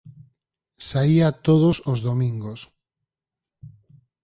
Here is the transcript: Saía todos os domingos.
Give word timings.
Saía 0.89 1.29
todos 1.47 1.75
os 1.91 1.99
domingos. 2.09 2.59